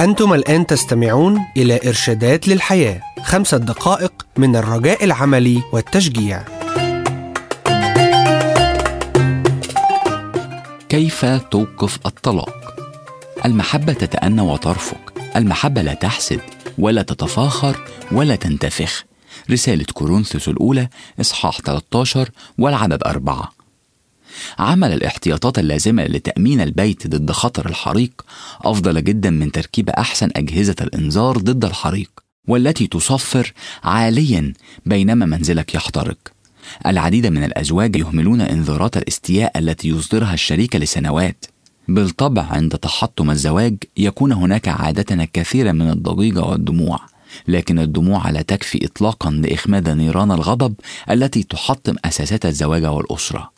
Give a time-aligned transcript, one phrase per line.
[0.00, 6.42] أنتم الآن تستمعون إلى إرشادات للحياة خمسة دقائق من الرجاء العملي والتشجيع.
[10.88, 12.76] كيف توقف الطلاق؟
[13.44, 16.40] المحبة تتأنى وترفق المحبة لا تحسد
[16.78, 17.76] ولا تتفاخر
[18.12, 19.04] ولا تنتفخ.
[19.50, 20.88] رسالة كورنثوس الأولى
[21.20, 23.55] إصحاح 13 والعدد أربعة.
[24.58, 28.24] عمل الاحتياطات اللازمة لتأمين البيت ضد خطر الحريق
[28.60, 32.10] أفضل جدا من تركيب أحسن أجهزة الإنذار ضد الحريق
[32.48, 33.52] والتي تصفر
[33.84, 34.52] عاليا
[34.86, 36.18] بينما منزلك يحترق.
[36.86, 41.44] العديد من الأزواج يهملون إنذارات الاستياء التي يصدرها الشريك لسنوات.
[41.88, 47.00] بالطبع عند تحطم الزواج يكون هناك عادة الكثير من الضجيج والدموع
[47.48, 50.74] لكن الدموع لا تكفي إطلاقا لإخماد نيران الغضب
[51.10, 53.55] التي تحطم أساسات الزواج والأسرة.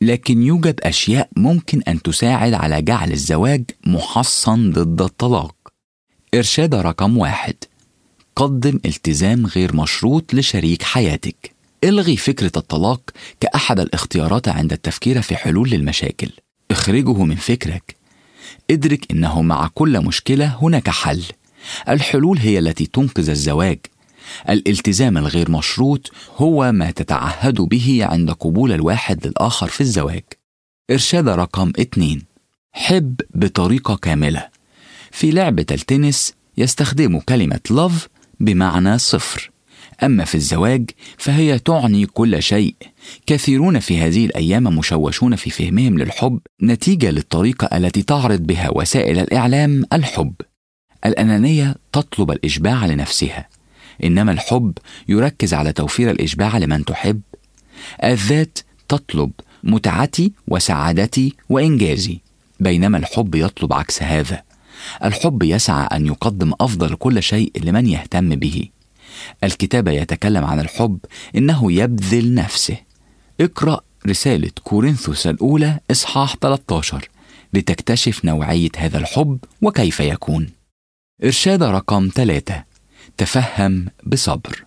[0.00, 5.54] لكن يوجد أشياء ممكن أن تساعد على جعل الزواج محصن ضد الطلاق.
[6.34, 7.54] إرشاد رقم واحد.
[8.36, 11.52] قدم التزام غير مشروط لشريك حياتك.
[11.84, 16.30] إلغي فكرة الطلاق كأحد الاختيارات عند التفكير في حلول للمشاكل.
[16.70, 17.96] اخرجه من فكرك.
[18.70, 21.24] ادرك إنه مع كل مشكلة هناك حل.
[21.88, 23.78] الحلول هي التي تنقذ الزواج.
[24.48, 30.24] الالتزام الغير مشروط هو ما تتعهد به عند قبول الواحد للآخر في الزواج.
[30.90, 32.22] إرشاد رقم اتنين.
[32.72, 34.48] حب بطريقة كاملة.
[35.10, 38.08] في لعبة التنس يستخدم كلمة love
[38.40, 39.50] بمعنى صفر.
[40.02, 42.74] أما في الزواج فهي تعني كل شيء.
[43.26, 49.84] كثيرون في هذه الأيام مشوشون في فهمهم للحب نتيجة للطريقة التي تعرض بها وسائل الإعلام
[49.92, 50.34] الحب.
[51.06, 53.48] الأنانية تطلب الإشباع لنفسها.
[54.04, 54.72] إنما الحب
[55.08, 57.20] يركز على توفير الإشباع لمن تحب.
[58.04, 58.58] الذات
[58.88, 59.30] تطلب
[59.64, 62.20] متعتي وسعادتي وإنجازي
[62.60, 64.42] بينما الحب يطلب عكس هذا.
[65.04, 68.68] الحب يسعى أن يقدم أفضل كل شيء لمن يهتم به.
[69.44, 70.98] الكتاب يتكلم عن الحب
[71.36, 72.76] إنه يبذل نفسه.
[73.40, 77.08] اقرأ رسالة كورنثوس الأولى إصحاح 13
[77.54, 80.48] لتكتشف نوعية هذا الحب وكيف يكون.
[81.24, 82.64] إرشاد رقم 3
[83.16, 84.64] تفهم بصبر.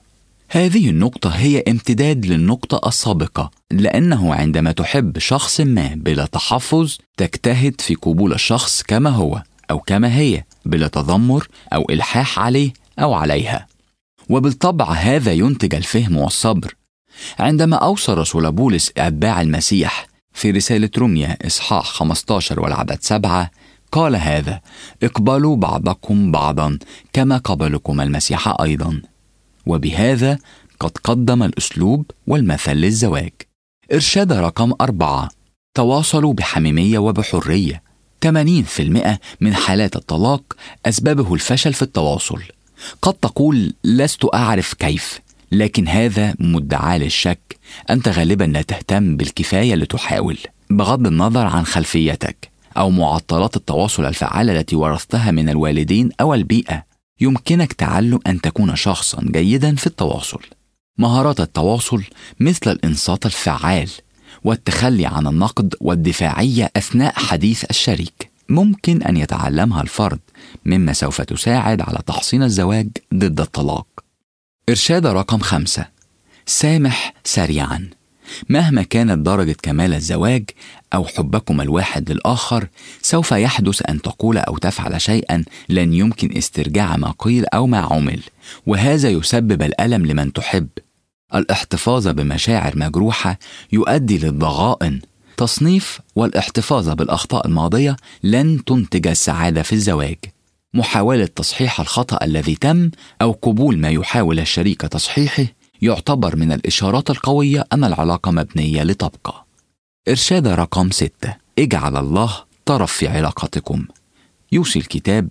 [0.50, 7.96] هذه النقطة هي امتداد للنقطة السابقة لأنه عندما تحب شخص ما بلا تحفظ تجتهد في
[7.96, 13.68] قبول الشخص كما هو أو كما هي بلا تذمر أو إلحاح عليه أو عليها.
[14.30, 16.76] وبالطبع هذا ينتج الفهم والصبر.
[17.40, 23.52] عندما أوصى رسول بولس أتباع المسيح في رسالة روميا إصحاح 15 والعدد سبعة
[23.92, 24.62] قال هذا
[25.04, 26.80] اقبلوا بعضكم بعضا
[27.14, 29.02] كما قبلكم المسيح أيضا.
[29.66, 30.38] وبهذا
[30.80, 33.32] قد قدم الأسلوب والمثل للزواج.
[33.94, 35.30] إرشاد رقم أربعة
[35.74, 37.84] تواصلوا بحميمية وبحرية.
[38.26, 40.44] 80% من حالات الطلاق
[40.86, 42.42] أسبابه الفشل في التواصل.
[43.02, 45.20] قد تقول لست أعرف كيف
[45.52, 47.58] لكن هذا مدعاة للشك
[47.90, 50.38] أنت غالبا لا تهتم بالكفاية لتحاول
[50.70, 52.49] بغض النظر عن خلفيتك.
[52.80, 56.84] أو معطلات التواصل الفعالة التي ورثتها من الوالدين أو البيئة.
[57.22, 60.42] يمكنك تعلم أن تكون شخصا جيدا في التواصل.
[60.98, 62.04] مهارات التواصل
[62.40, 63.90] مثل الإنصات الفعال
[64.44, 68.32] والتخلي عن النقد والدفاعية أثناء حديث الشريك.
[68.50, 70.20] ممكن أن يتعلمها الفرد
[70.66, 73.88] مما سوف تساعد على تحصين الزواج ضد الطلاق.
[74.70, 75.86] إرشاد رقم خمسة.
[76.46, 77.90] سامح سريعا.
[78.50, 80.50] مهما كانت درجة كمال الزواج
[80.94, 82.68] أو حبكم الواحد للآخر
[83.02, 88.20] سوف يحدث أن تقول أو تفعل شيئا لن يمكن استرجاع ما قيل أو ما عمل
[88.66, 90.68] وهذا يسبب الألم لمن تحب.
[91.36, 93.40] الاحتفاظ بمشاعر مجروحة
[93.72, 95.00] يؤدي للضغائن
[95.38, 100.18] تصنيف والاحتفاظ بالأخطاء الماضية لن تنتج السعادة في الزواج.
[100.74, 102.92] محاولة تصحيح الخطأ الذي تم
[103.22, 105.46] أو قبول ما يحاول الشريك تصحيحه
[105.82, 109.46] يعتبر من الإشارات القوية أن العلاقة مبنية لتبقى.
[110.10, 112.36] إرشاد رقم ستة اجعل الله
[112.66, 113.86] طرف في علاقتكم.
[114.52, 115.30] يوصي الكتاب: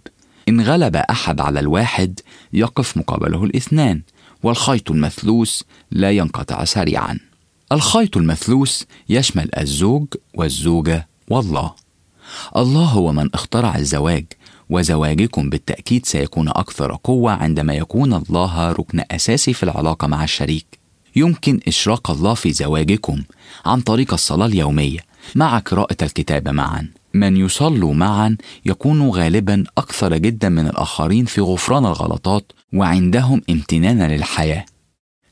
[0.49, 2.21] إن غلب أحد على الواحد
[2.53, 4.03] يقف مقابله الاثنان،
[4.43, 7.19] والخيط المثلوث لا ينقطع سريعا.
[7.73, 11.75] الخيط المثلوث يشمل الزوج والزوجة والله.
[12.56, 14.27] الله هو من اخترع الزواج
[14.70, 20.79] وزواجكم بالتأكيد سيكون أكثر قوة عندما يكون الله ركن أساسي في العلاقة مع الشريك.
[21.17, 23.23] يمكن إشراق الله في زواجكم
[23.67, 25.00] عن طريق الصلاة اليومية
[25.35, 26.88] مع قراءة الكتاب معا.
[27.15, 28.37] من يصلوا معا
[28.67, 34.64] يكونوا غالبا أكثر جدا من الآخرين في غفران الغلطات وعندهم امتنان للحياة.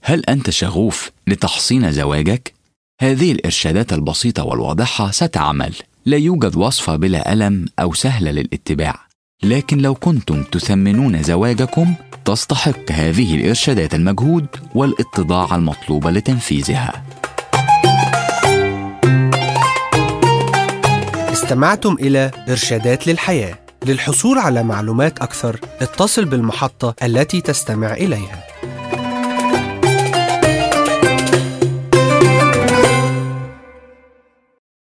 [0.02, 2.54] هل أنت شغوف لتحصين زواجك؟
[3.00, 5.74] هذه الإرشادات البسيطة والواضحة ستعمل.
[6.06, 9.05] لا يوجد وصفة بلا ألم أو سهلة للاتباع.
[9.42, 11.94] لكن لو كنتم تثمنون زواجكم
[12.24, 17.04] تستحق هذه الإرشادات المجهود والاتضاع المطلوبة لتنفيذها.
[21.32, 28.55] استمعتم إلى إرشادات للحياة للحصول على معلومات أكثر اتصل بالمحطة التي تستمع إليها.